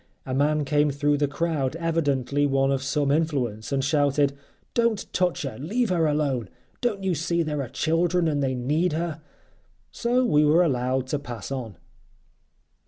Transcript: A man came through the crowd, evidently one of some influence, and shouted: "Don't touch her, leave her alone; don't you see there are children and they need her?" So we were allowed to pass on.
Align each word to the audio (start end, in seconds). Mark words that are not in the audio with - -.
A 0.25 0.33
man 0.33 0.65
came 0.65 0.89
through 0.89 1.17
the 1.17 1.27
crowd, 1.27 1.75
evidently 1.75 2.47
one 2.47 2.71
of 2.71 2.81
some 2.81 3.11
influence, 3.11 3.71
and 3.71 3.85
shouted: 3.85 4.33
"Don't 4.73 5.05
touch 5.13 5.43
her, 5.43 5.59
leave 5.59 5.89
her 5.91 6.07
alone; 6.07 6.49
don't 6.81 7.03
you 7.03 7.13
see 7.13 7.43
there 7.43 7.61
are 7.61 7.69
children 7.69 8.27
and 8.27 8.41
they 8.41 8.55
need 8.55 8.93
her?" 8.93 9.21
So 9.91 10.25
we 10.25 10.43
were 10.43 10.63
allowed 10.63 11.05
to 11.09 11.19
pass 11.19 11.51
on. 11.51 11.77